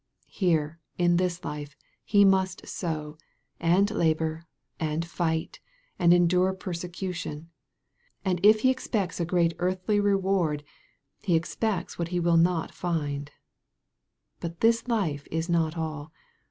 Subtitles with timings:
[0.33, 3.19] Here, in this life, he must sow,
[3.59, 4.47] and labor,
[4.79, 5.59] and fight,
[5.99, 7.49] and endure per secution;
[8.25, 10.63] and if he expects a great earthly reward,
[11.21, 13.29] he expects what he will not find.
[14.39, 16.11] B*it this life is not all.